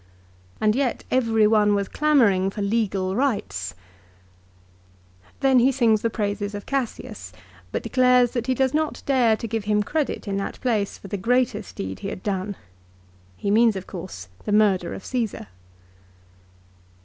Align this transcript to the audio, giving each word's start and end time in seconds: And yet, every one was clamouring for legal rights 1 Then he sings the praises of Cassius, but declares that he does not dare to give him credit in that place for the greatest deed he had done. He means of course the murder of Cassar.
And 0.59 0.73
yet, 0.73 1.03
every 1.11 1.45
one 1.45 1.75
was 1.75 1.87
clamouring 1.87 2.49
for 2.49 2.63
legal 2.63 3.15
rights 3.15 3.75
1 5.23 5.31
Then 5.41 5.59
he 5.59 5.71
sings 5.71 6.01
the 6.01 6.09
praises 6.09 6.55
of 6.55 6.65
Cassius, 6.65 7.31
but 7.71 7.83
declares 7.83 8.31
that 8.31 8.47
he 8.47 8.55
does 8.55 8.73
not 8.73 9.03
dare 9.05 9.37
to 9.37 9.47
give 9.47 9.65
him 9.65 9.83
credit 9.83 10.27
in 10.27 10.37
that 10.37 10.59
place 10.59 10.97
for 10.97 11.07
the 11.07 11.17
greatest 11.17 11.75
deed 11.75 11.99
he 11.99 12.07
had 12.07 12.23
done. 12.23 12.55
He 13.37 13.51
means 13.51 13.75
of 13.75 13.85
course 13.85 14.27
the 14.43 14.51
murder 14.51 14.95
of 14.95 15.03
Cassar. 15.03 15.49